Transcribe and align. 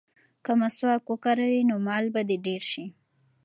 که 0.45 0.51
مسواک 0.61 1.03
وکاروې 1.11 1.61
نو 1.69 1.75
مال 1.87 2.05
به 2.13 2.21
دې 2.29 2.37
ډېر 2.45 2.61
شي. 2.71 2.85